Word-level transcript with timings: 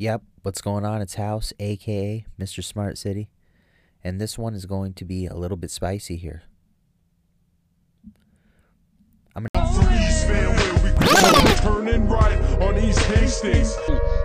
Yep, 0.00 0.22
what's 0.42 0.60
going 0.60 0.84
on? 0.84 1.02
It's 1.02 1.16
House, 1.16 1.52
aka 1.58 2.24
Mr. 2.38 2.62
Smart 2.62 2.96
City. 2.96 3.30
And 4.04 4.20
this 4.20 4.38
one 4.38 4.54
is 4.54 4.64
going 4.64 4.94
to 4.94 5.04
be 5.04 5.26
a 5.26 5.34
little 5.34 5.56
bit 5.56 5.72
spicy 5.72 6.14
here. 6.14 6.44
I'm 9.34 9.44
gonna 9.52 9.72
From 9.72 9.92
East 9.94 10.28
where 10.28 11.44
we 11.44 11.54
turning 11.56 12.08
right 12.08 12.40
on 12.62 12.78
East 12.78 13.00
Hastings. 13.06 13.76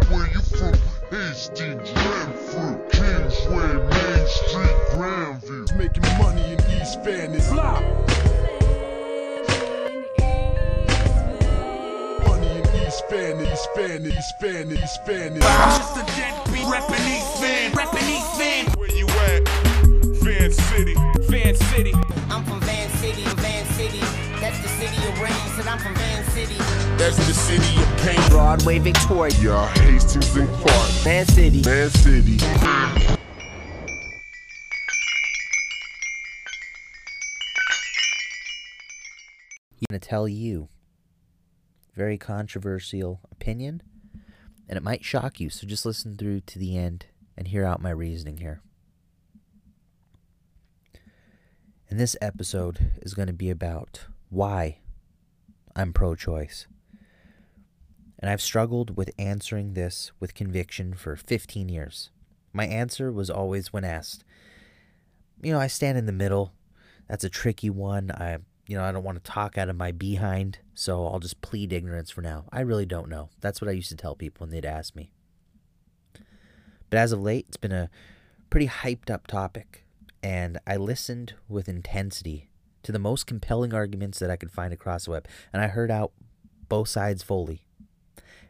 Where 0.09 0.27
you 0.31 0.41
from? 0.41 0.75
Hastings, 1.09 1.91
Renfrew, 1.91 2.87
Kingsway, 2.89 3.73
Main 3.73 4.27
Street, 4.27 4.77
Grandview. 4.91 5.75
Making 5.75 6.03
money 6.19 6.53
in 6.53 6.81
East 6.81 7.03
Van 7.03 7.31
in 13.13 13.45
East 13.45 13.67
Van, 13.75 14.05
East 14.05 14.33
Van, 14.41 14.71
East 14.71 15.05
Van, 15.05 15.33
East 15.33 15.41
Van. 15.41 15.41
I'm 15.43 15.79
just 15.79 15.97
a 15.97 16.05
deadbeat 16.17 16.65
reppin' 16.65 17.05
East 17.15 17.41
Van, 17.41 17.71
reppin' 17.71 18.09
East 18.09 18.37
Van. 18.37 18.65
Where 18.77 18.91
you 18.91 19.07
at? 19.07 19.47
Van 20.23 20.51
City. 20.51 20.95
Van 21.29 21.55
City. 21.55 21.93
I'm 22.29 22.43
from 22.43 22.59
Van 22.61 22.89
City, 22.97 23.23
Van 23.23 23.65
City. 23.73 23.99
That's 24.39 24.59
the 24.61 24.67
city 24.67 25.07
of 25.07 25.21
rain, 25.21 25.33
said 25.55 25.67
I'm 25.67 25.79
from 25.79 25.95
Van 25.95 26.23
City. 26.31 26.55
That's 26.97 27.17
the 27.17 27.33
city 27.33 27.81
of 27.81 27.97
pain. 27.99 28.29
Broadway, 28.29 28.79
Victoria, 28.79 29.33
Yeah, 29.39 29.67
Hastings 29.83 30.35
and 30.35 30.49
Clark. 30.49 30.89
Van 31.03 31.25
City. 31.27 31.61
Van 31.61 31.89
City. 31.89 32.37
I'm 39.81 39.85
gonna 39.89 39.99
tell 39.99 40.27
you 40.27 40.69
very 41.93 42.17
controversial 42.17 43.21
opinion, 43.31 43.81
and 44.67 44.77
it 44.77 44.83
might 44.83 45.03
shock 45.03 45.39
you. 45.39 45.49
So 45.49 45.67
just 45.67 45.85
listen 45.85 46.17
through 46.17 46.41
to 46.41 46.59
the 46.59 46.77
end 46.77 47.05
and 47.37 47.47
hear 47.47 47.65
out 47.65 47.81
my 47.81 47.91
reasoning 47.91 48.37
here. 48.37 48.61
And 51.89 51.99
this 51.99 52.15
episode 52.21 52.91
is 53.01 53.13
going 53.13 53.27
to 53.27 53.33
be 53.33 53.49
about 53.49 54.05
why 54.29 54.79
I'm 55.75 55.93
pro 55.93 56.15
choice. 56.15 56.65
And 58.19 58.29
I've 58.29 58.41
struggled 58.41 58.95
with 58.95 59.11
answering 59.19 59.73
this 59.73 60.11
with 60.19 60.33
conviction 60.33 60.93
for 60.93 61.15
15 61.15 61.69
years. 61.69 62.09
My 62.53 62.65
answer 62.65 63.11
was 63.11 63.29
always 63.29 63.73
when 63.73 63.83
asked, 63.83 64.23
you 65.41 65.51
know, 65.51 65.59
I 65.59 65.67
stand 65.67 65.97
in 65.97 66.05
the 66.05 66.11
middle. 66.11 66.53
That's 67.07 67.25
a 67.25 67.29
tricky 67.29 67.69
one. 67.69 68.11
I, 68.11 68.37
you 68.73 68.79
know, 68.79 68.85
I 68.85 68.91
don't 68.91 69.03
want 69.03 69.23
to 69.23 69.31
talk 69.31 69.55
out 69.55 69.69
of 69.69 69.75
my 69.75 69.91
behind, 69.91 70.57
so 70.73 71.05
I'll 71.05 71.19
just 71.19 71.41
plead 71.41 71.71
ignorance 71.71 72.09
for 72.09 72.23
now. 72.23 72.45
I 72.51 72.61
really 72.61 72.87
don't 72.87 73.07
know. 73.07 73.29
That's 73.39 73.61
what 73.61 73.69
I 73.69 73.73
used 73.73 73.89
to 73.89 73.95
tell 73.95 74.15
people 74.15 74.43
when 74.43 74.49
they'd 74.49 74.65
ask 74.65 74.95
me. 74.95 75.11
But 76.89 76.97
as 76.97 77.11
of 77.11 77.21
late, 77.21 77.45
it's 77.49 77.57
been 77.57 77.71
a 77.71 77.91
pretty 78.49 78.65
hyped 78.65 79.11
up 79.11 79.27
topic, 79.27 79.85
and 80.23 80.57
I 80.65 80.77
listened 80.77 81.35
with 81.47 81.69
intensity 81.69 82.49
to 82.81 82.91
the 82.91 82.97
most 82.97 83.27
compelling 83.27 83.75
arguments 83.75 84.17
that 84.17 84.31
I 84.31 84.37
could 84.37 84.49
find 84.49 84.73
across 84.73 85.05
the 85.05 85.11
web, 85.11 85.27
and 85.53 85.61
I 85.61 85.67
heard 85.67 85.91
out 85.91 86.11
both 86.67 86.87
sides 86.87 87.21
fully. 87.21 87.65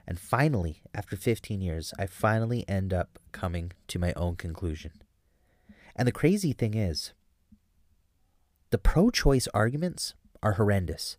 And 0.08 0.18
finally, 0.18 0.84
after 0.96 1.18
15 1.18 1.60
years, 1.60 1.94
I 2.00 2.06
finally 2.06 2.64
end 2.70 2.94
up 2.94 3.20
coming 3.34 3.74
to 3.90 4.00
my 4.00 4.14
own 4.16 4.38
conclusion. 4.38 4.94
And 5.98 6.08
the 6.08 6.14
crazy 6.14 6.54
thing 6.54 6.76
is, 6.76 7.12
the 8.74 8.80
pro 8.80 9.12
choice 9.12 9.48
arguments 9.54 10.16
are 10.42 10.54
horrendous. 10.54 11.18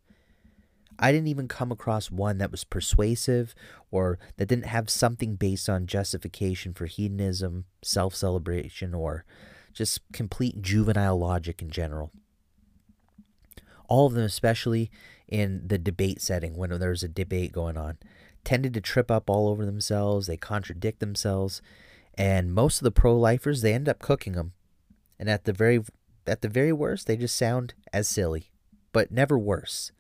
I 0.99 1.13
didn't 1.13 1.29
even 1.29 1.47
come 1.47 1.71
across 1.71 2.11
one 2.11 2.39
that 2.39 2.51
was 2.51 2.65
persuasive 2.65 3.55
or 3.93 4.19
that 4.39 4.47
didn't 4.47 4.67
have 4.67 4.91
something 4.91 5.37
based 5.37 5.69
on 5.69 5.87
justification 5.87 6.75
for 6.75 6.87
hedonism, 6.87 7.67
self 7.81 8.13
celebration, 8.13 8.93
or 8.93 9.25
just 9.73 10.01
complete 10.13 10.63
juvenile 10.63 11.17
logic 11.17 11.63
in 11.63 11.71
general. 11.71 12.11
All 13.89 14.09
of 14.09 14.15
them, 14.15 14.25
especially 14.25 14.91
in 15.29 15.69
the 15.69 15.79
debate 15.79 16.21
setting 16.21 16.57
when 16.57 16.71
there's 16.71 17.05
a 17.05 17.09
debate 17.09 17.53
going 17.53 17.77
on, 17.77 17.99
tended 18.43 18.75
to 18.75 18.81
trip 18.81 19.13
up 19.13 19.31
all 19.31 19.47
over 19.47 19.65
themselves. 19.65 20.27
They 20.27 20.37
contradict 20.37 20.99
themselves, 20.99 21.63
and 22.19 22.53
most 22.53 22.79
of 22.81 22.85
the 22.85 22.91
pro-lifers 22.91 23.63
they 23.63 23.75
end 23.75 23.89
up 23.89 24.01
cooking 24.01 24.33
them. 24.33 24.55
And 25.21 25.31
at 25.31 25.45
the 25.45 25.53
very 25.53 25.81
at 26.27 26.43
the 26.43 26.49
very 26.49 26.73
worst, 26.73 27.07
they 27.07 27.17
just 27.17 27.37
sound 27.37 27.75
as 27.93 28.09
silly, 28.09 28.51
but 28.93 29.11
never 29.11 29.39
worse. 29.39 29.93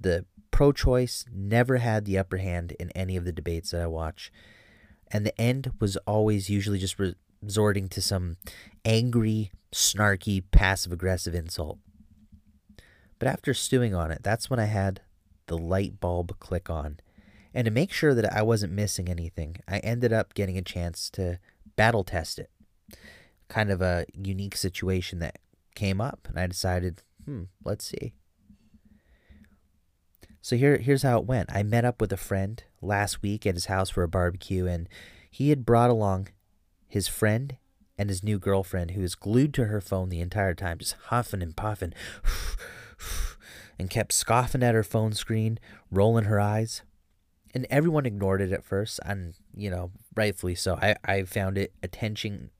The 0.00 0.24
pro-choice 0.50 1.24
never 1.32 1.78
had 1.78 2.04
the 2.04 2.18
upper 2.18 2.38
hand 2.38 2.72
in 2.78 2.90
any 2.92 3.16
of 3.16 3.24
the 3.24 3.32
debates 3.32 3.70
that 3.70 3.82
I 3.82 3.86
watch, 3.86 4.32
and 5.10 5.24
the 5.24 5.40
end 5.40 5.72
was 5.80 5.96
always 5.98 6.50
usually 6.50 6.78
just 6.78 6.96
resorting 7.42 7.88
to 7.88 8.02
some 8.02 8.36
angry, 8.84 9.50
snarky, 9.72 10.42
passive-aggressive 10.50 11.34
insult. 11.34 11.78
But 13.18 13.28
after 13.28 13.54
stewing 13.54 13.94
on 13.94 14.10
it, 14.10 14.22
that's 14.22 14.48
when 14.48 14.60
I 14.60 14.66
had 14.66 15.00
the 15.46 15.58
light 15.58 16.00
bulb 16.00 16.38
click 16.38 16.70
on. 16.70 17.00
And 17.54 17.64
to 17.64 17.70
make 17.70 17.90
sure 17.92 18.14
that 18.14 18.32
I 18.32 18.42
wasn't 18.42 18.72
missing 18.72 19.08
anything, 19.08 19.56
I 19.66 19.78
ended 19.78 20.12
up 20.12 20.34
getting 20.34 20.56
a 20.58 20.62
chance 20.62 21.10
to 21.10 21.38
battle 21.76 22.04
test 22.04 22.38
it. 22.38 22.50
Kind 23.48 23.70
of 23.70 23.80
a 23.80 24.06
unique 24.14 24.56
situation 24.56 25.18
that 25.20 25.38
came 25.74 26.00
up, 26.00 26.26
and 26.28 26.38
I 26.38 26.46
decided, 26.46 27.02
hmm, 27.24 27.44
let's 27.64 27.84
see. 27.84 28.14
So 30.40 30.56
here, 30.56 30.78
here's 30.78 31.02
how 31.02 31.18
it 31.18 31.26
went. 31.26 31.50
I 31.52 31.62
met 31.62 31.84
up 31.84 32.00
with 32.00 32.12
a 32.12 32.16
friend 32.16 32.62
last 32.80 33.22
week 33.22 33.46
at 33.46 33.54
his 33.54 33.66
house 33.66 33.90
for 33.90 34.02
a 34.02 34.08
barbecue, 34.08 34.66
and 34.66 34.88
he 35.30 35.50
had 35.50 35.66
brought 35.66 35.90
along 35.90 36.28
his 36.86 37.08
friend 37.08 37.56
and 37.96 38.08
his 38.08 38.22
new 38.22 38.38
girlfriend, 38.38 38.92
who 38.92 39.02
was 39.02 39.14
glued 39.14 39.52
to 39.54 39.66
her 39.66 39.80
phone 39.80 40.08
the 40.08 40.20
entire 40.20 40.54
time, 40.54 40.78
just 40.78 40.96
huffing 41.06 41.42
and 41.42 41.56
puffing, 41.56 41.92
and 43.78 43.90
kept 43.90 44.12
scoffing 44.12 44.62
at 44.62 44.74
her 44.74 44.84
phone 44.84 45.12
screen, 45.12 45.58
rolling 45.90 46.24
her 46.24 46.40
eyes 46.40 46.82
and 47.54 47.66
everyone 47.70 48.06
ignored 48.06 48.40
it 48.40 48.52
at 48.52 48.64
first 48.64 49.00
and 49.04 49.34
you 49.54 49.70
know 49.70 49.90
rightfully 50.14 50.54
so 50.54 50.76
i 50.76 50.94
i 51.04 51.22
found 51.22 51.56
it 51.58 51.72
attention 51.82 52.50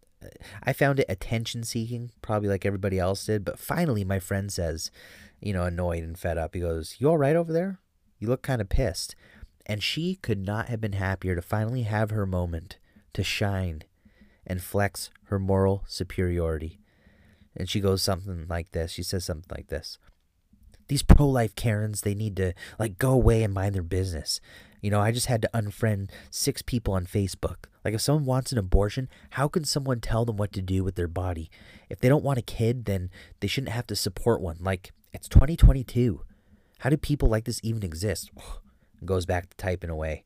i 0.63 0.73
found 0.73 1.01
it 1.01 1.07
attention 1.09 1.63
seeking 1.63 2.11
probably 2.23 2.49
like 2.49 2.67
everybody 2.67 2.99
else 2.99 3.27
did 3.27 3.45
but 3.45 3.59
finally 3.59 4.05
my 4.05 4.19
friend 4.19 4.53
says 4.53 4.91
you 5.41 5.53
know 5.53 5.63
annoyed 5.63 6.03
and 6.03 6.19
fed 6.19 6.37
up 6.39 6.55
he 6.55 6.61
goes 6.61 6.97
you 6.99 7.09
all 7.09 7.19
right 7.19 7.37
over 7.37 7.53
there? 7.53 7.81
You 8.19 8.29
look 8.29 8.43
kind 8.43 8.61
of 8.61 8.69
pissed. 8.69 9.15
And 9.67 9.83
she 9.83 10.17
could 10.17 10.45
not 10.45 10.69
have 10.69 10.81
been 10.81 10.95
happier 10.95 11.35
to 11.35 11.43
finally 11.43 11.83
have 11.83 12.11
her 12.11 12.27
moment 12.27 12.79
to 13.13 13.23
shine 13.23 13.83
and 14.47 14.63
flex 14.63 15.11
her 15.25 15.39
moral 15.39 15.85
superiority. 15.87 16.81
And 17.55 17.69
she 17.69 17.81
goes 17.81 18.03
something 18.03 18.47
like 18.49 18.73
this 18.73 18.93
she 18.93 19.03
says 19.03 19.25
something 19.25 19.51
like 19.55 19.69
this 19.69 19.99
these 20.87 21.03
pro-life 21.03 21.55
karens 21.55 22.01
they 22.01 22.15
need 22.15 22.35
to 22.37 22.55
like 22.79 22.97
go 22.97 23.11
away 23.11 23.43
and 23.43 23.53
mind 23.53 23.75
their 23.75 23.83
business. 23.83 24.41
You 24.81 24.91
know, 24.91 25.01
I 25.01 25.13
just 25.13 25.27
had 25.27 25.43
to 25.43 25.51
unfriend 25.53 26.11
six 26.31 26.63
people 26.63 26.95
on 26.95 27.05
Facebook. 27.05 27.67
Like, 27.89 27.95
if 27.95 28.03
someone 28.03 28.27
wants 28.27 28.53
an 28.53 28.59
abortion, 28.59 29.09
how 29.31 29.49
can 29.49 29.65
someone 29.65 30.01
tell 30.01 30.27
them 30.27 30.37
what 30.37 30.53
to 30.53 30.61
do 30.61 30.85
with 30.85 30.95
their 30.95 31.09
body? 31.09 31.51
If 31.89 32.01
they 32.01 32.11
don't 32.11 32.23
want 32.23 32.39
a 32.39 32.43
kid, 32.43 32.85
then 32.85 33.09
they 33.41 33.49
shouldn't 33.49 33.73
have 33.73 33.87
to 33.87 33.97
support 33.97 34.43
one. 34.43 34.59
Like, 34.61 34.93
it's 35.15 35.27
2022. 35.27 36.21
How 36.81 36.91
do 36.91 36.99
people 36.99 37.31
like 37.31 37.47
this 37.47 37.61
even 37.63 37.83
exist? 37.83 38.31
goes 39.07 39.25
back 39.25 39.49
to 39.49 39.57
typing 39.57 39.89
away. 39.89 40.23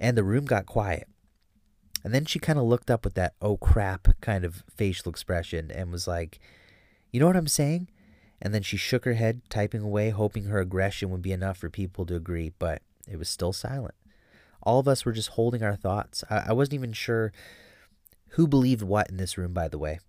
And 0.00 0.18
the 0.18 0.24
room 0.24 0.46
got 0.46 0.66
quiet. 0.66 1.06
And 2.02 2.12
then 2.12 2.24
she 2.24 2.40
kind 2.40 2.58
of 2.58 2.64
looked 2.64 2.90
up 2.90 3.04
with 3.04 3.14
that 3.14 3.34
oh 3.40 3.56
crap 3.56 4.08
kind 4.20 4.44
of 4.44 4.64
facial 4.76 5.10
expression 5.10 5.70
and 5.70 5.92
was 5.92 6.08
like, 6.08 6.40
You 7.12 7.20
know 7.20 7.28
what 7.28 7.36
I'm 7.36 7.46
saying? 7.46 7.88
And 8.42 8.52
then 8.52 8.62
she 8.62 8.76
shook 8.76 9.04
her 9.04 9.14
head, 9.14 9.42
typing 9.48 9.82
away, 9.82 10.10
hoping 10.10 10.46
her 10.46 10.58
aggression 10.58 11.10
would 11.10 11.22
be 11.22 11.30
enough 11.30 11.58
for 11.58 11.70
people 11.70 12.04
to 12.06 12.16
agree. 12.16 12.50
But 12.58 12.82
it 13.08 13.16
was 13.16 13.28
still 13.28 13.52
silent. 13.52 13.94
All 14.64 14.78
of 14.78 14.88
us 14.88 15.04
were 15.04 15.12
just 15.12 15.30
holding 15.30 15.62
our 15.62 15.76
thoughts. 15.76 16.24
I, 16.28 16.44
I 16.48 16.52
wasn't 16.52 16.74
even 16.74 16.92
sure 16.92 17.32
who 18.30 18.48
believed 18.48 18.82
what 18.82 19.10
in 19.10 19.16
this 19.16 19.38
room, 19.38 19.52
by 19.52 19.68
the 19.68 19.78
way. 19.78 20.00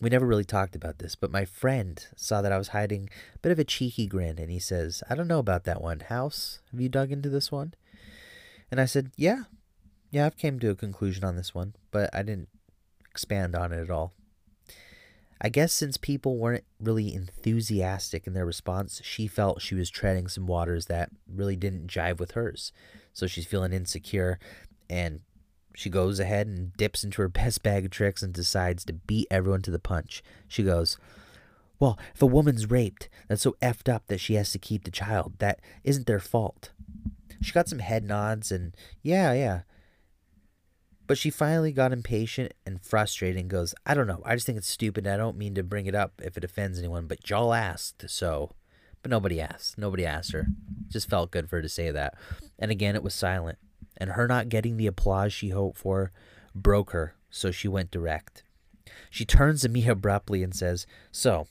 We 0.00 0.10
never 0.10 0.26
really 0.26 0.44
talked 0.44 0.74
about 0.74 0.98
this, 0.98 1.14
but 1.14 1.30
my 1.30 1.44
friend 1.44 2.04
saw 2.16 2.42
that 2.42 2.52
I 2.52 2.58
was 2.58 2.68
hiding 2.68 3.08
a 3.34 3.38
bit 3.38 3.52
of 3.52 3.58
a 3.58 3.64
cheeky 3.64 4.06
grin, 4.06 4.38
and 4.38 4.50
he 4.50 4.58
says, 4.58 5.02
I 5.08 5.14
don't 5.14 5.28
know 5.28 5.38
about 5.38 5.64
that 5.64 5.80
one. 5.80 6.00
House, 6.00 6.60
have 6.72 6.80
you 6.80 6.88
dug 6.88 7.12
into 7.12 7.28
this 7.28 7.52
one? 7.52 7.74
And 8.70 8.80
I 8.80 8.86
said, 8.86 9.12
Yeah. 9.16 9.44
Yeah, 10.10 10.26
I've 10.26 10.36
came 10.36 10.60
to 10.60 10.70
a 10.70 10.76
conclusion 10.76 11.24
on 11.24 11.36
this 11.36 11.54
one, 11.54 11.74
but 11.90 12.10
I 12.12 12.22
didn't 12.22 12.48
expand 13.10 13.56
on 13.56 13.72
it 13.72 13.80
at 13.80 13.90
all. 13.90 14.12
I 15.44 15.50
guess 15.50 15.74
since 15.74 15.98
people 15.98 16.38
weren't 16.38 16.64
really 16.80 17.14
enthusiastic 17.14 18.26
in 18.26 18.32
their 18.32 18.46
response, 18.46 19.02
she 19.04 19.26
felt 19.26 19.60
she 19.60 19.74
was 19.74 19.90
treading 19.90 20.26
some 20.26 20.46
waters 20.46 20.86
that 20.86 21.10
really 21.30 21.54
didn't 21.54 21.86
jive 21.86 22.18
with 22.18 22.30
hers. 22.30 22.72
So 23.12 23.26
she's 23.26 23.44
feeling 23.44 23.74
insecure 23.74 24.38
and 24.88 25.20
she 25.74 25.90
goes 25.90 26.18
ahead 26.18 26.46
and 26.46 26.72
dips 26.78 27.04
into 27.04 27.20
her 27.20 27.28
best 27.42 27.62
bag 27.62 27.84
of 27.84 27.90
tricks 27.90 28.22
and 28.22 28.32
decides 28.32 28.86
to 28.86 28.94
beat 28.94 29.26
everyone 29.30 29.60
to 29.62 29.70
the 29.70 29.78
punch. 29.78 30.22
She 30.48 30.62
goes, 30.62 30.96
Well, 31.78 31.98
if 32.14 32.22
a 32.22 32.26
woman's 32.26 32.70
raped, 32.70 33.10
that's 33.28 33.42
so 33.42 33.54
effed 33.60 33.92
up 33.92 34.06
that 34.06 34.20
she 34.20 34.36
has 34.36 34.50
to 34.52 34.58
keep 34.58 34.84
the 34.84 34.90
child. 34.90 35.34
That 35.40 35.60
isn't 35.82 36.06
their 36.06 36.20
fault. 36.20 36.70
She 37.42 37.52
got 37.52 37.68
some 37.68 37.80
head 37.80 38.02
nods 38.02 38.50
and, 38.50 38.74
yeah, 39.02 39.34
yeah. 39.34 39.60
But 41.06 41.18
she 41.18 41.30
finally 41.30 41.72
got 41.72 41.92
impatient 41.92 42.54
and 42.64 42.82
frustrated 42.82 43.40
and 43.40 43.50
goes, 43.50 43.74
I 43.84 43.94
don't 43.94 44.06
know. 44.06 44.22
I 44.24 44.34
just 44.34 44.46
think 44.46 44.56
it's 44.58 44.68
stupid. 44.68 45.06
I 45.06 45.16
don't 45.16 45.36
mean 45.36 45.54
to 45.54 45.62
bring 45.62 45.86
it 45.86 45.94
up 45.94 46.12
if 46.22 46.36
it 46.36 46.44
offends 46.44 46.78
anyone, 46.78 47.06
but 47.06 47.28
y'all 47.28 47.52
asked, 47.52 48.08
so. 48.08 48.52
But 49.02 49.10
nobody 49.10 49.40
asked. 49.40 49.76
Nobody 49.76 50.06
asked 50.06 50.32
her. 50.32 50.46
Just 50.88 51.10
felt 51.10 51.30
good 51.30 51.50
for 51.50 51.56
her 51.56 51.62
to 51.62 51.68
say 51.68 51.90
that. 51.90 52.14
And 52.58 52.70
again, 52.70 52.94
it 52.94 53.02
was 53.02 53.14
silent. 53.14 53.58
And 53.98 54.12
her 54.12 54.26
not 54.26 54.48
getting 54.48 54.76
the 54.76 54.86
applause 54.86 55.32
she 55.32 55.50
hoped 55.50 55.78
for 55.78 56.10
broke 56.54 56.92
her, 56.92 57.14
so 57.30 57.50
she 57.50 57.68
went 57.68 57.90
direct. 57.90 58.42
She 59.10 59.24
turns 59.24 59.62
to 59.62 59.68
me 59.68 59.86
abruptly 59.86 60.42
and 60.42 60.54
says, 60.54 60.86
So, 61.12 61.46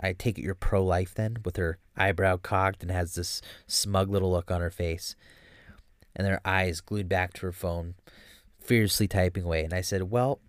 I 0.00 0.12
take 0.12 0.38
it 0.38 0.42
you're 0.42 0.54
pro 0.54 0.82
life 0.82 1.14
then, 1.14 1.38
with 1.44 1.56
her 1.56 1.78
eyebrow 1.96 2.38
cocked 2.38 2.82
and 2.82 2.90
has 2.90 3.14
this 3.14 3.42
smug 3.66 4.08
little 4.08 4.30
look 4.30 4.50
on 4.50 4.60
her 4.60 4.70
face, 4.70 5.14
and 6.14 6.26
her 6.26 6.40
eyes 6.44 6.80
glued 6.80 7.08
back 7.08 7.34
to 7.34 7.46
her 7.46 7.52
phone, 7.52 7.94
fiercely 8.66 9.08
typing 9.08 9.44
away. 9.44 9.64
And 9.64 9.72
I 9.72 9.80
said, 9.80 10.10
Well, 10.10 10.40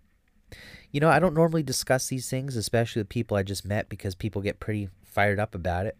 you 0.90 1.00
know, 1.00 1.10
I 1.10 1.18
don't 1.18 1.34
normally 1.34 1.62
discuss 1.62 2.08
these 2.08 2.28
things, 2.28 2.56
especially 2.56 3.00
with 3.00 3.08
people 3.08 3.36
I 3.36 3.42
just 3.42 3.64
met, 3.64 3.88
because 3.88 4.14
people 4.14 4.42
get 4.42 4.60
pretty 4.60 4.88
fired 5.04 5.38
up 5.38 5.54
about 5.54 5.86
it. 5.86 5.96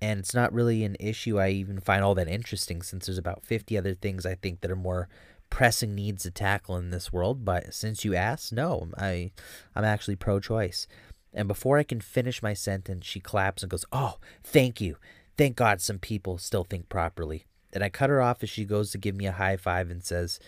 And 0.00 0.20
it's 0.20 0.34
not 0.34 0.52
really 0.52 0.84
an 0.84 0.96
issue 1.00 1.38
I 1.38 1.50
even 1.50 1.80
find 1.80 2.04
all 2.04 2.14
that 2.16 2.28
interesting 2.28 2.82
since 2.82 3.06
there's 3.06 3.18
about 3.18 3.44
50 3.44 3.78
other 3.78 3.94
things 3.94 4.26
I 4.26 4.34
think 4.34 4.60
that 4.60 4.70
are 4.70 4.76
more 4.76 5.08
pressing 5.48 5.94
needs 5.94 6.24
to 6.24 6.30
tackle 6.30 6.76
in 6.76 6.90
this 6.90 7.12
world. 7.12 7.44
But 7.44 7.72
since 7.72 8.04
you 8.04 8.14
asked, 8.14 8.52
no, 8.52 8.88
I, 8.98 9.30
I'm 9.74 9.84
actually 9.84 10.16
pro 10.16 10.40
choice. 10.40 10.86
And 11.32 11.48
before 11.48 11.78
I 11.78 11.84
can 11.84 12.00
finish 12.00 12.42
my 12.42 12.54
sentence, 12.54 13.06
she 13.06 13.20
claps 13.20 13.62
and 13.62 13.70
goes, 13.70 13.84
Oh, 13.92 14.18
thank 14.42 14.80
you. 14.80 14.96
Thank 15.36 15.56
God 15.56 15.80
some 15.80 15.98
people 15.98 16.38
still 16.38 16.64
think 16.64 16.88
properly. 16.88 17.46
And 17.72 17.82
I 17.82 17.88
cut 17.88 18.10
her 18.10 18.20
off 18.20 18.42
as 18.42 18.50
she 18.50 18.64
goes 18.64 18.92
to 18.92 18.98
give 18.98 19.16
me 19.16 19.26
a 19.26 19.32
high 19.32 19.56
five 19.56 19.90
and 19.90 20.04
says, 20.04 20.38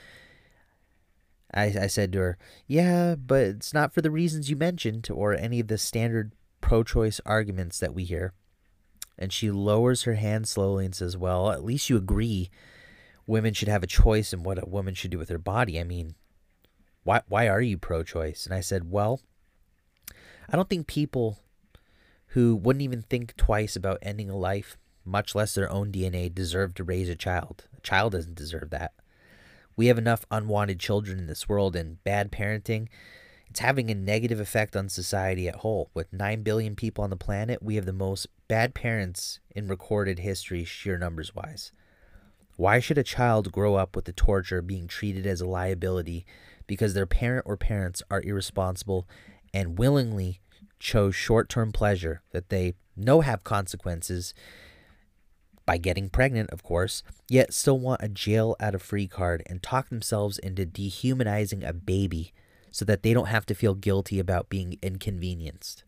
I, 1.53 1.65
I 1.65 1.87
said 1.87 2.13
to 2.13 2.19
her, 2.19 2.39
Yeah, 2.67 3.15
but 3.15 3.43
it's 3.43 3.75
not 3.75 3.93
for 3.93 4.03
the 4.03 4.11
reasons 4.11 4.51
you 4.51 4.57
mentioned 4.57 5.09
or 5.13 5.35
any 5.35 5.61
of 5.61 5.69
the 5.69 5.79
standard 5.79 6.33
pro 6.61 6.83
choice 6.83 7.21
arguments 7.25 7.79
that 7.79 7.95
we 7.95 8.05
hear. 8.05 8.33
And 9.19 9.33
she 9.33 9.51
lowers 9.51 10.03
her 10.03 10.15
hand 10.15 10.49
slowly 10.49 10.85
and 10.85 10.95
says, 10.95 11.17
Well, 11.17 11.51
at 11.51 11.65
least 11.65 11.89
you 11.89 11.97
agree 11.97 12.51
women 13.27 13.55
should 13.55 13.69
have 13.69 13.83
a 13.83 13.89
choice 13.89 14.33
in 14.33 14.43
what 14.43 14.63
a 14.63 14.69
woman 14.69 14.95
should 14.95 15.11
do 15.11 15.19
with 15.19 15.29
her 15.29 15.39
body. 15.39 15.81
I 15.81 15.85
mean, 15.85 16.15
why, 17.03 17.23
why 17.29 17.49
are 17.49 17.61
you 17.61 17.79
pro 17.79 18.03
choice? 18.03 18.47
And 18.47 18.55
I 18.55 18.61
said, 18.61 18.91
Well, 18.91 19.21
I 20.49 20.57
don't 20.57 20.69
think 20.69 20.87
people 20.87 21.39
who 22.29 22.55
wouldn't 22.55 22.83
even 22.83 23.03
think 23.03 23.37
twice 23.37 23.77
about 23.77 23.99
ending 24.03 24.29
a 24.29 24.37
life, 24.37 24.77
much 25.05 25.35
less 25.35 25.55
their 25.55 25.71
own 25.71 25.93
DNA, 25.93 26.33
deserve 26.33 26.75
to 26.75 26.85
raise 26.85 27.09
a 27.09 27.17
child. 27.17 27.65
A 27.77 27.81
child 27.81 28.13
doesn't 28.13 28.35
deserve 28.35 28.71
that. 28.71 28.93
We 29.77 29.87
have 29.87 29.99
enough 29.99 30.25
unwanted 30.31 30.81
children 30.81 31.19
in 31.19 31.27
this 31.27 31.49
world, 31.49 31.77
and 31.77 32.03
bad 32.03 32.33
parenting, 32.33 32.89
it's 33.51 33.61
having 33.61 33.91
a 33.91 33.95
negative 33.95 34.41
effect 34.41 34.77
on 34.77 34.89
society 34.89 35.49
at 35.49 35.57
whole. 35.57 35.91
With 35.95 36.13
9 36.13 36.43
billion 36.43 36.77
people 36.77 37.05
on 37.05 37.11
the 37.11 37.17
planet, 37.17 37.63
we 37.63 37.77
have 37.77 37.87
the 37.87 37.93
most 37.93 38.27
bad 38.49 38.75
parents 38.75 39.41
in 39.55 39.69
recorded 39.69 40.19
history, 40.19 40.65
sheer 40.65 40.99
numbers 40.99 41.35
wise. 41.35 41.73
Why 42.57 42.81
should 42.81 42.99
a 42.99 43.03
child 43.03 43.53
grow 43.53 43.75
up 43.75 43.95
with 43.95 44.07
the 44.07 44.13
torture 44.13 44.63
being 44.63 44.89
treated 44.89 45.27
as 45.27 45.41
a 45.41 45.47
liability 45.47 46.25
because 46.67 46.95
their 46.95 47.07
parent 47.07 47.45
or 47.47 47.57
parents 47.57 48.03
are 48.11 48.23
irresponsible 48.23 49.07
and 49.53 49.79
willingly 49.79 50.41
chose 50.79 51.15
short 51.15 51.49
term 51.49 51.73
pleasure 51.73 52.23
that 52.33 52.49
they 52.49 52.75
know 52.97 53.21
have 53.21 53.45
consequences 53.45 54.35
by 55.67 55.77
getting 55.77 56.09
pregnant, 56.09 56.49
of 56.51 56.63
course, 56.63 57.03
yet 57.29 57.53
still 57.53 57.79
want 57.79 58.03
a 58.03 58.09
jail 58.09 58.57
out 58.61 58.75
of 58.75 58.83
free 58.83 59.09
card 59.09 59.43
and 59.47 59.63
talk 59.63 59.89
themselves 59.89 60.39
into 60.39 60.65
dehumanizing 60.65 61.65
a 61.65 61.73
baby 61.73 62.33
so 62.71 62.85
that 62.85 63.03
they 63.03 63.13
don't 63.13 63.29
have 63.29 63.45
to 63.47 63.55
feel 63.55 63.75
guilty 63.75 64.21
about 64.21 64.49
being 64.49 64.79
inconvenienced. 64.81 65.83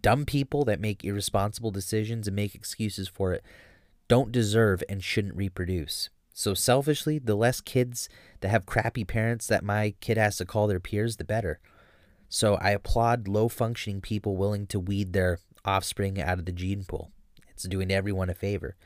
Dumb 0.00 0.24
people 0.24 0.64
that 0.64 0.80
make 0.80 1.04
irresponsible 1.04 1.70
decisions 1.70 2.26
and 2.26 2.34
make 2.34 2.54
excuses 2.54 3.08
for 3.08 3.32
it 3.32 3.44
don't 4.08 4.32
deserve 4.32 4.82
and 4.88 5.02
shouldn't 5.02 5.36
reproduce. 5.36 6.10
So, 6.34 6.52
selfishly, 6.52 7.18
the 7.18 7.36
less 7.36 7.60
kids 7.60 8.08
that 8.40 8.50
have 8.50 8.66
crappy 8.66 9.04
parents 9.04 9.46
that 9.46 9.64
my 9.64 9.94
kid 10.00 10.18
has 10.18 10.36
to 10.38 10.44
call 10.44 10.66
their 10.66 10.80
peers, 10.80 11.16
the 11.16 11.24
better. 11.24 11.60
So, 12.28 12.56
I 12.56 12.70
applaud 12.70 13.28
low 13.28 13.48
functioning 13.48 14.00
people 14.00 14.36
willing 14.36 14.66
to 14.66 14.80
weed 14.80 15.12
their 15.12 15.38
offspring 15.64 16.20
out 16.20 16.38
of 16.38 16.44
the 16.44 16.52
gene 16.52 16.84
pool. 16.84 17.13
It's 17.64 17.70
doing 17.70 17.90
everyone 17.90 18.28
a 18.28 18.34
favor. 18.34 18.76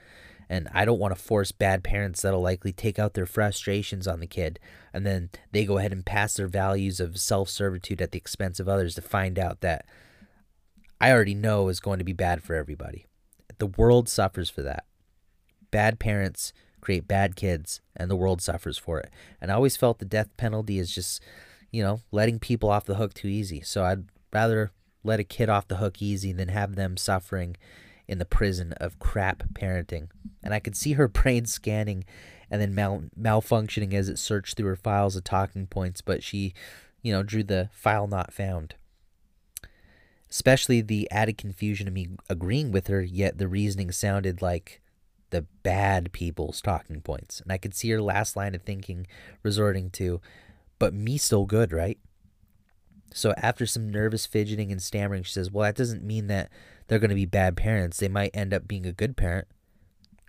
And 0.48 0.68
I 0.72 0.84
don't 0.84 1.00
want 1.00 1.14
to 1.14 1.20
force 1.20 1.52
bad 1.52 1.84
parents 1.84 2.22
that'll 2.22 2.40
likely 2.40 2.72
take 2.72 2.98
out 2.98 3.14
their 3.14 3.26
frustrations 3.26 4.06
on 4.06 4.20
the 4.20 4.26
kid 4.26 4.58
and 4.94 5.04
then 5.04 5.28
they 5.52 5.66
go 5.66 5.76
ahead 5.76 5.92
and 5.92 6.06
pass 6.06 6.34
their 6.34 6.46
values 6.46 7.00
of 7.00 7.18
self 7.18 7.50
servitude 7.50 8.00
at 8.00 8.12
the 8.12 8.18
expense 8.18 8.58
of 8.58 8.68
others 8.68 8.94
to 8.94 9.02
find 9.02 9.38
out 9.38 9.60
that 9.60 9.84
I 11.00 11.12
already 11.12 11.34
know 11.34 11.68
is 11.68 11.80
going 11.80 11.98
to 11.98 12.04
be 12.04 12.14
bad 12.14 12.42
for 12.42 12.54
everybody. 12.54 13.06
The 13.58 13.66
world 13.66 14.08
suffers 14.08 14.48
for 14.48 14.62
that. 14.62 14.84
Bad 15.70 15.98
parents 15.98 16.52
create 16.80 17.06
bad 17.06 17.36
kids 17.36 17.82
and 17.94 18.10
the 18.10 18.16
world 18.16 18.40
suffers 18.40 18.78
for 18.78 19.00
it. 19.00 19.10
And 19.40 19.50
I 19.50 19.54
always 19.54 19.76
felt 19.76 19.98
the 19.98 20.06
death 20.06 20.34
penalty 20.38 20.78
is 20.78 20.94
just, 20.94 21.22
you 21.70 21.82
know, 21.82 22.00
letting 22.10 22.38
people 22.38 22.70
off 22.70 22.86
the 22.86 22.94
hook 22.94 23.12
too 23.12 23.28
easy. 23.28 23.60
So 23.60 23.84
I'd 23.84 24.04
rather 24.32 24.72
let 25.04 25.20
a 25.20 25.24
kid 25.24 25.50
off 25.50 25.68
the 25.68 25.76
hook 25.76 26.00
easy 26.00 26.32
than 26.32 26.48
have 26.48 26.74
them 26.74 26.96
suffering 26.96 27.56
in 28.08 28.18
the 28.18 28.24
prison 28.24 28.72
of 28.74 28.98
crap 28.98 29.44
parenting. 29.52 30.08
And 30.42 30.54
I 30.54 30.60
could 30.60 30.76
see 30.76 30.94
her 30.94 31.08
brain 31.08 31.46
scanning 31.46 32.04
and 32.50 32.60
then 32.60 32.74
mal- 32.74 33.04
malfunctioning 33.18 33.92
as 33.92 34.08
it 34.08 34.18
searched 34.18 34.56
through 34.56 34.68
her 34.68 34.76
files 34.76 35.14
of 35.14 35.24
talking 35.24 35.66
points, 35.66 36.00
but 36.00 36.22
she, 36.22 36.54
you 37.02 37.12
know, 37.12 37.22
drew 37.22 37.42
the 37.44 37.68
file 37.72 38.06
not 38.06 38.32
found. 38.32 38.74
Especially 40.30 40.80
the 40.80 41.10
added 41.10 41.38
confusion 41.38 41.86
of 41.86 41.94
me 41.94 42.08
agreeing 42.28 42.72
with 42.72 42.86
her, 42.88 43.02
yet 43.02 43.38
the 43.38 43.48
reasoning 43.48 43.92
sounded 43.92 44.42
like 44.42 44.80
the 45.30 45.42
bad 45.62 46.12
people's 46.12 46.60
talking 46.60 47.00
points. 47.00 47.40
And 47.40 47.52
I 47.52 47.58
could 47.58 47.74
see 47.74 47.90
her 47.90 48.00
last 48.00 48.36
line 48.36 48.54
of 48.54 48.62
thinking 48.62 49.06
resorting 49.42 49.90
to, 49.90 50.20
but 50.78 50.94
me 50.94 51.18
still 51.18 51.44
good, 51.44 51.72
right? 51.72 51.98
So 53.12 53.32
after 53.36 53.66
some 53.66 53.90
nervous 53.90 54.26
fidgeting 54.26 54.70
and 54.70 54.82
stammering, 54.82 55.22
she 55.22 55.32
says, 55.32 55.50
Well, 55.50 55.64
that 55.64 55.76
doesn't 55.76 56.02
mean 56.02 56.26
that 56.26 56.50
they're 56.88 56.98
going 56.98 57.10
to 57.10 57.14
be 57.14 57.26
bad 57.26 57.56
parents. 57.56 57.98
They 57.98 58.08
might 58.08 58.34
end 58.34 58.52
up 58.52 58.66
being 58.66 58.86
a 58.86 58.92
good 58.92 59.16
parent. 59.16 59.46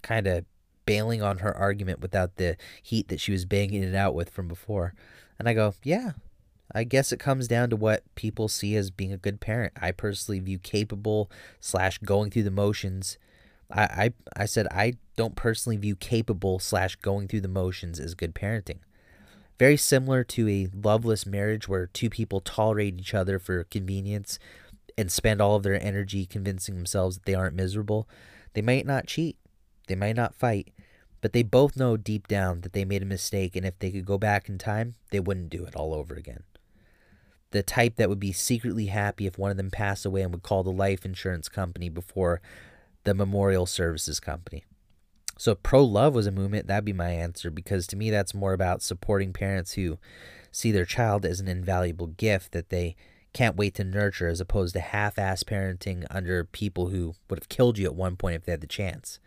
Kind 0.02 0.28
of 0.28 0.46
bailing 0.86 1.22
on 1.22 1.40
her 1.40 1.56
argument 1.56 2.00
without 2.00 2.36
the 2.36 2.58
heat 2.84 3.08
that 3.08 3.20
she 3.20 3.32
was 3.32 3.46
banging 3.46 3.84
it 3.84 3.96
out 3.96 4.14
with 4.14 4.30
from 4.30 4.48
before. 4.48 4.94
And 5.38 5.48
I 5.48 5.54
go, 5.54 5.74
Yeah, 5.84 6.12
I 6.74 6.84
guess 6.84 7.12
it 7.12 7.20
comes 7.20 7.48
down 7.48 7.70
to 7.72 7.76
what 7.76 8.04
people 8.16 8.48
see 8.48 8.76
as 8.76 8.92
being 8.92 9.14
a 9.14 9.18
good 9.18 9.40
parent. 9.40 9.74
I 9.82 9.92
personally 9.92 10.40
view 10.40 10.60
capable 10.60 11.32
slash 11.60 11.98
going 12.00 12.30
through 12.30 12.44
the 12.44 12.52
motions. 12.52 13.18
I, 13.72 13.84
I, 13.84 14.14
I 14.36 14.46
said 14.46 14.68
I 14.72 14.94
don't 15.16 15.36
personally 15.36 15.78
view 15.78 15.96
capable 15.96 16.60
slash 16.60 16.96
going 16.98 17.28
through 17.28 17.42
the 17.42 17.48
motions 17.48 18.00
as 18.00 18.16
good 18.16 18.36
parenting. 18.36 18.80
Very 19.58 19.78
similar 19.78 20.24
to 20.24 20.48
a 20.48 20.70
loveless 20.74 21.26
marriage 21.26 21.68
where 21.68 21.88
two 21.88 22.10
people 22.10 22.40
tolerate 22.40 23.00
each 23.00 23.14
other 23.14 23.40
for 23.40 23.64
convenience 23.66 24.40
and 25.00 25.12
spend 25.12 25.42
all 25.42 25.56
of 25.56 25.64
their 25.64 25.82
energy 25.82 26.26
convincing 26.26 26.76
themselves 26.76 27.16
that 27.16 27.26
they 27.26 27.34
aren't 27.34 27.56
miserable. 27.56 28.08
They 28.54 28.62
might 28.62 28.86
not 28.86 29.08
cheat, 29.08 29.38
they 29.88 29.96
might 29.96 30.16
not 30.16 30.36
fight, 30.36 30.74
but 31.22 31.34
they 31.34 31.44
both 31.44 31.78
know 31.78 31.96
deep 31.98 32.28
down 32.28 32.62
that 32.62 32.74
they 32.74 32.86
made 32.86 33.02
a 33.02 33.06
mistake 33.06 33.56
and 33.56 33.66
if 33.66 33.80
they 33.80 33.92
could 33.92 34.06
go 34.06 34.18
back 34.18 34.50
in 34.50 34.58
time, 34.58 34.96
they 35.12 35.20
wouldn't 35.20 35.50
do 35.50 35.66
it 35.66 35.76
all 35.76 35.94
over 35.94 36.16
again. 36.16 36.44
The 37.52 37.64
type 37.64 37.96
that 37.96 38.10
would 38.10 38.20
be 38.20 38.32
secretly 38.32 38.88
happy 38.88 39.26
if 39.26 39.38
one 39.38 39.52
of 39.52 39.58
them 39.58 39.72
passed 39.72 40.06
away 40.06 40.22
and 40.22 40.32
would 40.32 40.44
call 40.44 40.64
the 40.64 40.70
life 40.70 41.06
insurance 41.06 41.50
company 41.50 41.90
before 41.90 42.42
the 43.06 43.14
memorial 43.14 43.66
services 43.66 44.20
company. 44.20 44.66
So 45.38 45.56
pro 45.56 45.84
love 45.84 46.14
was 46.14 46.28
a 46.28 46.32
movement, 46.32 46.68
that'd 46.68 46.84
be 46.84 46.94
my 46.94 47.12
answer 47.12 47.50
because 47.50 47.88
to 47.88 47.96
me 47.96 48.10
that's 48.10 48.34
more 48.34 48.52
about 48.52 48.82
supporting 48.82 49.32
parents 49.32 49.74
who 49.74 49.98
see 50.52 50.72
their 50.72 50.86
child 50.86 51.26
as 51.26 51.40
an 51.40 51.48
invaluable 51.48 52.08
gift 52.08 52.52
that 52.52 52.70
they 52.70 52.96
can't 53.34 53.56
wait 53.56 53.76
to 53.76 53.84
nurture 53.84 54.28
as 54.28 54.42
opposed 54.42 54.74
to 54.74 54.80
half-ass 54.80 55.44
parenting 55.44 56.06
under 56.10 56.44
people 56.44 56.90
who 56.90 57.14
would 57.30 57.40
have 57.40 57.50
killed 57.50 57.78
you 57.78 57.86
at 57.86 57.96
one 57.96 58.16
point 58.16 58.36
if 58.36 58.46
they 58.46 58.52
had 58.52 58.62
the 58.62 58.68
chance. 58.68 59.20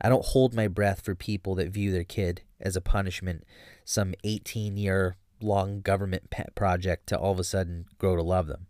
I 0.00 0.08
don't 0.08 0.24
hold 0.24 0.54
my 0.54 0.68
breath 0.68 1.04
for 1.04 1.14
people 1.14 1.54
that 1.56 1.68
view 1.68 1.92
their 1.92 2.04
kid 2.04 2.42
as 2.60 2.76
a 2.76 2.80
punishment, 2.80 3.44
some 3.84 4.14
18 4.24 4.76
year 4.76 5.16
long 5.40 5.80
government 5.80 6.30
pet 6.30 6.54
project 6.54 7.08
to 7.08 7.18
all 7.18 7.32
of 7.32 7.38
a 7.38 7.44
sudden 7.44 7.86
grow 7.98 8.16
to 8.16 8.22
love 8.22 8.46
them. 8.46 8.66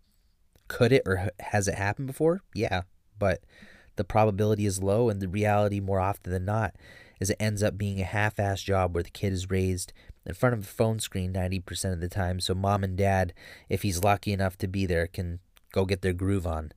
Could 0.67 0.91
it 0.91 1.03
or 1.05 1.29
has 1.39 1.67
it 1.67 1.75
happened 1.75 2.07
before? 2.07 2.41
Yeah, 2.53 2.83
but 3.17 3.41
the 3.95 4.03
probability 4.03 4.65
is 4.65 4.81
low, 4.81 5.09
and 5.09 5.21
the 5.21 5.27
reality, 5.27 5.79
more 5.79 5.99
often 5.99 6.31
than 6.31 6.45
not, 6.45 6.75
is 7.19 7.29
it 7.29 7.37
ends 7.39 7.61
up 7.61 7.77
being 7.77 8.01
a 8.01 8.05
half 8.05 8.35
assed 8.37 8.65
job 8.65 8.93
where 8.93 9.03
the 9.03 9.09
kid 9.09 9.33
is 9.33 9.49
raised 9.49 9.93
in 10.25 10.33
front 10.33 10.53
of 10.53 10.61
a 10.61 10.67
phone 10.67 10.99
screen 10.99 11.33
90% 11.33 11.93
of 11.93 11.99
the 11.99 12.07
time. 12.07 12.39
So, 12.39 12.53
mom 12.53 12.83
and 12.83 12.97
dad, 12.97 13.33
if 13.69 13.81
he's 13.81 14.03
lucky 14.03 14.31
enough 14.31 14.57
to 14.59 14.67
be 14.67 14.85
there, 14.85 15.07
can 15.07 15.39
go 15.71 15.85
get 15.85 16.01
their 16.01 16.13
groove 16.13 16.47
on. 16.47 16.71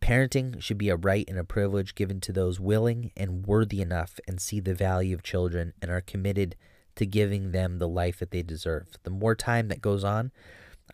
Parenting 0.00 0.60
should 0.62 0.78
be 0.78 0.88
a 0.88 0.96
right 0.96 1.28
and 1.28 1.38
a 1.38 1.44
privilege 1.44 1.94
given 1.94 2.20
to 2.20 2.32
those 2.32 2.60
willing 2.60 3.10
and 3.16 3.46
worthy 3.46 3.80
enough 3.80 4.18
and 4.26 4.40
see 4.40 4.60
the 4.60 4.74
value 4.74 5.14
of 5.14 5.22
children 5.22 5.72
and 5.82 5.90
are 5.90 6.00
committed 6.00 6.56
to 6.96 7.06
giving 7.06 7.52
them 7.52 7.78
the 7.78 7.88
life 7.88 8.18
that 8.18 8.30
they 8.30 8.42
deserve. 8.42 8.88
The 9.02 9.10
more 9.10 9.34
time 9.34 9.68
that 9.68 9.82
goes 9.82 10.04
on, 10.04 10.32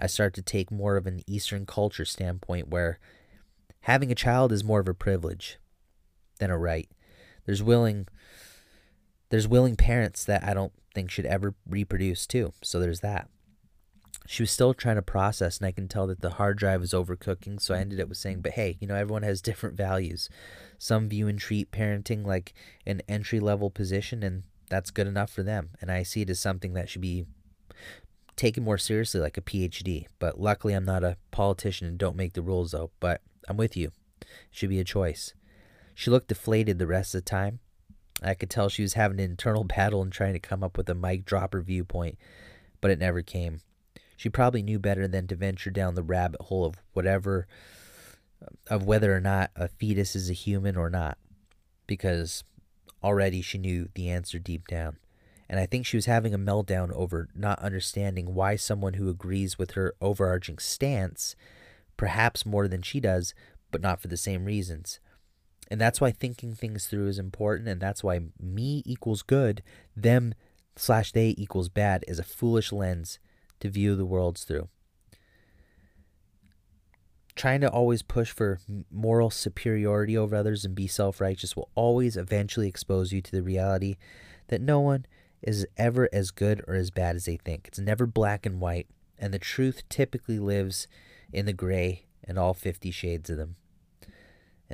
I 0.01 0.07
start 0.07 0.35
to 0.35 0.43
take 0.43 0.71
more 0.71 0.97
of 0.97 1.07
an 1.07 1.23
Eastern 1.27 1.67
culture 1.67 2.05
standpoint 2.05 2.69
where 2.69 2.99
having 3.83 4.11
a 4.11 4.17
child 4.17 4.53
is 4.53 4.65
more 4.65 4.81
of 4.81 4.89
a 4.89 4.95
privilege 4.95 5.59
than 6.39 6.51
a 6.51 6.59
right. 6.59 6.91
There's 7.47 7.63
willing 7.63 8.09
there's 9.31 9.49
willing 9.49 9.77
parents 9.77 10.25
that 10.25 10.45
I 10.45 10.55
don't 10.55 10.73
think 10.95 11.11
should 11.11 11.27
ever 11.27 11.55
reproduce 11.69 12.27
too. 12.27 12.53
So 12.63 12.79
there's 12.79 13.01
that. 13.01 13.29
She 14.27 14.43
was 14.43 14.51
still 14.51 14.73
trying 14.73 14.97
to 14.97 15.03
process 15.03 15.59
and 15.59 15.67
I 15.67 15.73
can 15.73 15.89
tell 15.89 16.07
that 16.07 16.21
the 16.21 16.31
hard 16.31 16.57
drive 16.57 16.81
was 16.81 16.93
overcooking, 16.93 17.61
so 17.61 17.75
I 17.75 17.79
ended 17.79 18.01
up 18.01 18.09
with 18.09 18.17
saying, 18.17 18.41
"But 18.41 18.53
hey, 18.53 18.79
you 18.81 18.87
know, 18.87 18.95
everyone 18.95 19.23
has 19.23 19.43
different 19.43 19.77
values. 19.77 20.29
Some 20.79 21.09
view 21.09 21.29
and 21.29 21.39
treat 21.39 21.71
parenting 21.71 22.25
like 22.25 22.55
an 22.87 23.03
entry 23.09 23.41
level 23.41 23.71
position 23.71 24.23
and 24.23 24.45
that's 24.71 24.91
good 24.91 25.07
enough 25.07 25.31
for 25.31 25.43
them. 25.43 25.71
And 25.81 25.91
I 25.91 26.03
see 26.03 26.23
it 26.23 26.31
as 26.31 26.41
something 26.41 26.73
that 26.75 26.89
should 26.89 27.03
be 27.03 27.27
taken 28.37 28.65
more 28.65 28.79
seriously 28.79 29.21
like 29.21 29.37
a 29.37 29.43
PhD. 29.43 30.07
But 30.19 30.41
luckily 30.41 30.75
I'm 30.75 30.85
not 30.85 31.05
a 31.05 31.17
politician 31.31 31.87
and 31.87 31.99
don't 31.99 32.17
make 32.17 32.33
the 32.33 32.43
rules 32.43 32.73
though, 32.73 32.91
but 33.01 33.21
I'm 33.49 33.57
with 33.57 33.77
you. 33.77 33.93
It 34.21 34.27
should 34.51 34.71
be 34.71 34.81
a 34.81 34.85
choice. 34.85 35.35
She 35.95 36.11
looked 36.11 36.29
deflated 36.29 36.79
the 36.79 36.87
rest 36.87 37.15
of 37.15 37.25
the 37.25 37.31
time. 37.31 37.61
I 38.23 38.35
could 38.35 38.51
tell 38.51 38.69
she 38.69 38.83
was 38.83 38.95
having 38.95 39.19
an 39.19 39.31
internal 39.31 39.65
battle 39.77 40.03
and 40.03 40.13
trying 40.13 40.35
to 40.35 40.39
come 40.39 40.63
up 40.63 40.77
with 40.77 40.89
a 40.89 40.95
mic 40.95 41.25
dropper 41.25 41.61
viewpoint, 41.61 42.19
but 42.81 42.91
it 42.91 42.99
never 42.99 43.23
came. 43.23 43.61
She 44.17 44.29
probably 44.29 44.63
knew 44.63 44.79
better 44.79 45.09
than 45.09 45.27
to 45.29 45.37
venture 45.37 45.71
down 45.71 45.95
the 45.95 46.03
rabbit 46.03 46.43
hole 46.43 46.65
of 46.65 46.77
whatever, 46.93 47.47
of 48.69 48.85
whether 48.85 49.15
or 49.15 49.21
not 49.21 49.51
a 49.57 49.69
fetus 49.69 50.15
is 50.15 50.31
a 50.31 50.35
human 50.35 50.77
or 50.77 50.89
not, 50.89 51.19
because 51.87 52.45
already 53.03 53.43
she 53.43 53.59
knew 53.59 53.89
the 53.95 54.09
answer 54.09 54.39
deep 54.39 54.67
down. 54.67 54.97
And 55.49 55.61
I 55.61 55.67
think 55.67 55.85
she 55.85 55.97
was 55.97 56.07
having 56.07 56.33
a 56.33 56.39
meltdown 56.39 56.91
over 56.93 57.29
not 57.35 57.59
understanding 57.59 58.35
why 58.35 58.57
someone 58.57 58.95
who 58.95 59.11
agrees 59.11 59.59
with 59.59 59.73
her 59.73 59.95
overarching 60.01 60.59
stance, 60.59 61.37
perhaps 61.97 62.47
more 62.47 62.67
than 62.67 62.83
she 62.83 62.99
does, 62.99 63.35
but 63.71 63.83
not 63.83 64.01
for 64.01 64.09
the 64.09 64.17
same 64.17 64.47
reasons. 64.47 65.01
And 65.69 65.81
that's 65.81 66.01
why 66.01 66.11
thinking 66.11 66.55
things 66.55 66.87
through 66.87 67.09
is 67.09 67.19
important, 67.19 67.69
and 67.69 67.81
that's 67.81 68.05
why 68.05 68.21
me 68.41 68.83
equals 68.85 69.23
good, 69.23 69.63
them 69.97 70.35
slash 70.77 71.13
they 71.13 71.35
equals 71.39 71.69
bad 71.69 72.05
is 72.07 72.19
a 72.19 72.25
foolish 72.25 72.73
lens 72.73 73.19
to 73.61 73.71
view 73.71 73.97
the 73.97 74.07
worlds 74.07 74.45
through. 74.45 74.69
Trying 77.35 77.63
to 77.63 77.71
always 77.71 78.03
push 78.03 78.31
for 78.31 78.61
moral 78.93 79.31
superiority 79.31 80.17
over 80.17 80.37
others 80.37 80.65
and 80.65 80.75
be 80.75 80.87
self 80.87 81.21
righteous 81.21 81.57
will 81.57 81.69
always 81.75 82.17
eventually 82.17 82.69
expose 82.69 83.13
you 83.13 83.21
to 83.23 83.33
the 83.33 83.43
reality 83.43 83.97
that 84.49 84.61
no 84.61 84.81
one 84.81 85.07
is 85.43 85.67
ever 85.77 86.09
as 86.13 86.31
good 86.31 86.63
or 86.69 86.75
as 86.75 86.91
bad 86.91 87.17
as 87.17 87.25
they 87.25 87.37
think. 87.37 87.69
It's 87.69 87.79
never 87.79 88.07
black 88.07 88.47
and 88.47 88.61
white, 88.61 88.87
and 89.19 89.35
the 89.35 89.39
truth 89.39 89.83
typically 89.89 90.39
lives 90.39 90.87
in 91.33 91.47
the 91.47 91.53
gray 91.53 92.07
and 92.23 92.39
all 92.39 92.55
50 92.55 92.91
shades 92.91 93.29
of 93.29 93.37
them. 93.37 93.57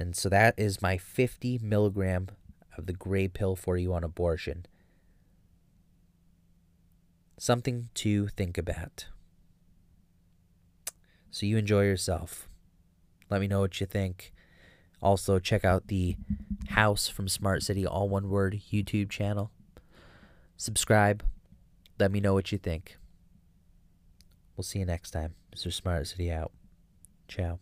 And 0.00 0.16
so 0.16 0.30
that 0.30 0.54
is 0.56 0.80
my 0.80 0.96
50 0.96 1.60
milligram 1.62 2.28
of 2.78 2.86
the 2.86 2.94
gray 2.94 3.28
pill 3.28 3.54
for 3.54 3.76
you 3.76 3.92
on 3.92 4.02
abortion. 4.02 4.64
Something 7.36 7.90
to 7.96 8.28
think 8.28 8.56
about. 8.56 9.08
So 11.30 11.44
you 11.44 11.58
enjoy 11.58 11.82
yourself. 11.82 12.48
Let 13.28 13.42
me 13.42 13.46
know 13.46 13.60
what 13.60 13.78
you 13.78 13.86
think. 13.86 14.32
Also, 15.02 15.38
check 15.38 15.66
out 15.66 15.88
the 15.88 16.16
House 16.70 17.08
from 17.08 17.28
Smart 17.28 17.62
City, 17.62 17.86
all 17.86 18.08
one 18.08 18.30
word, 18.30 18.62
YouTube 18.72 19.10
channel. 19.10 19.50
Subscribe. 20.56 21.22
Let 21.98 22.10
me 22.10 22.20
know 22.20 22.32
what 22.32 22.52
you 22.52 22.58
think. 22.58 22.96
We'll 24.56 24.64
see 24.64 24.78
you 24.78 24.86
next 24.86 25.10
time. 25.10 25.34
Mr. 25.54 25.70
Smart 25.70 26.06
City 26.06 26.32
out. 26.32 26.52
Ciao. 27.28 27.60